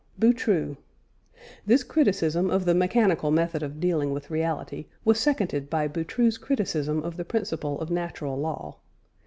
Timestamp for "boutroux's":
5.87-6.39